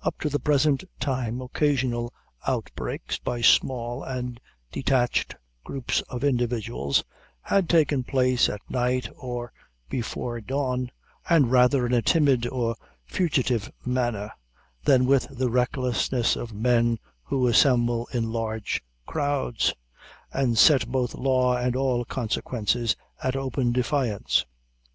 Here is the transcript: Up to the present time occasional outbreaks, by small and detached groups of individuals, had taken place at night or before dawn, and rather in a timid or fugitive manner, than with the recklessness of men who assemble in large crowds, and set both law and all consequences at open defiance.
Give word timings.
Up 0.00 0.18
to 0.20 0.30
the 0.30 0.40
present 0.40 0.84
time 0.98 1.42
occasional 1.42 2.10
outbreaks, 2.46 3.18
by 3.18 3.42
small 3.42 4.02
and 4.02 4.40
detached 4.72 5.34
groups 5.64 6.00
of 6.08 6.24
individuals, 6.24 7.04
had 7.42 7.68
taken 7.68 8.02
place 8.02 8.48
at 8.48 8.62
night 8.70 9.10
or 9.18 9.52
before 9.90 10.40
dawn, 10.40 10.90
and 11.28 11.50
rather 11.50 11.84
in 11.84 11.92
a 11.92 12.00
timid 12.00 12.46
or 12.46 12.74
fugitive 13.04 13.70
manner, 13.84 14.32
than 14.82 15.04
with 15.04 15.28
the 15.30 15.50
recklessness 15.50 16.36
of 16.36 16.54
men 16.54 16.98
who 17.24 17.46
assemble 17.46 18.06
in 18.14 18.32
large 18.32 18.82
crowds, 19.04 19.74
and 20.32 20.56
set 20.56 20.88
both 20.88 21.14
law 21.14 21.54
and 21.54 21.76
all 21.76 22.02
consequences 22.06 22.96
at 23.22 23.36
open 23.36 23.72
defiance. 23.72 24.46